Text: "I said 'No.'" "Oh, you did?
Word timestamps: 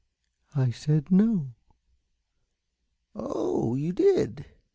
"I 0.55 0.71
said 0.71 1.11
'No.'" 1.11 1.53
"Oh, 3.13 3.75
you 3.75 3.93
did? 3.93 4.47